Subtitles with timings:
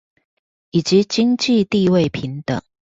[0.71, 2.59] 以及經濟地位平等